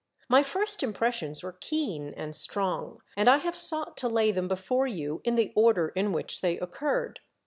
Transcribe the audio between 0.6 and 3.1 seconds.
impressions were keen and strong,